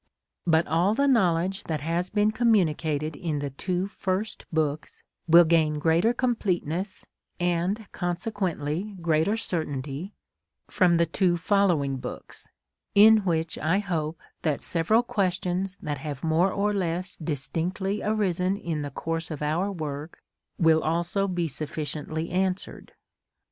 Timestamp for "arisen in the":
18.01-18.89